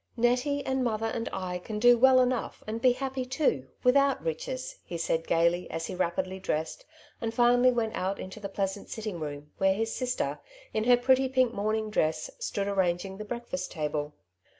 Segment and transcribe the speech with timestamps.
[0.17, 4.77] "Nettie, and mother, and I can do well enough, and be happy too, without riches,
[4.79, 6.83] ^^ he said gaily, as he rapidly dressed,
[7.21, 10.39] and finally went out into the pleasant sitting room, where his sister,
[10.73, 14.15] in her pretty pink morning dress, stood arranging the breakfast table.